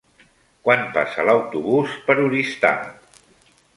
Quan 0.67 0.79
passa 0.95 1.27
l'autobús 1.27 1.93
per 2.07 2.17
Oristà? 2.25 2.73